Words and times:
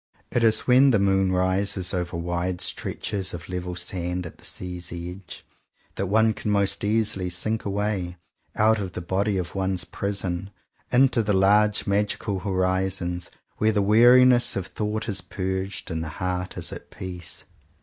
It 0.31 0.43
is 0.43 0.61
when 0.61 0.89
the 0.89 0.97
moon 0.97 1.31
rises 1.31 1.93
over 1.93 2.17
wide 2.17 2.59
stretches 2.59 3.35
of 3.35 3.47
level 3.47 3.75
sand 3.75 4.25
at 4.25 4.39
the 4.39 4.45
sea's 4.45 4.91
edge, 4.91 5.45
that 5.93 6.07
one 6.07 6.33
can 6.33 6.49
most 6.49 6.83
easily 6.83 7.29
sink 7.29 7.65
away, 7.65 8.17
out 8.55 8.79
of 8.79 8.93
the 8.93 9.01
body 9.01 9.37
of 9.37 9.53
one's 9.53 9.83
prison, 9.85 10.49
into 10.91 11.21
the 11.21 11.33
large 11.33 11.85
magical 11.85 12.39
horizons 12.39 13.29
where 13.59 13.71
the 13.73 13.83
weariness 13.83 14.55
of 14.55 14.65
thought 14.65 15.07
is 15.07 15.21
purged, 15.21 15.91
and 15.91 16.03
the 16.03 16.09
heart 16.09 16.57
is 16.57 16.73
at 16.73 16.89
peace. 16.89 17.45